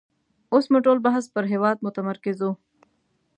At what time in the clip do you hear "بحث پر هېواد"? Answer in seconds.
1.05-1.77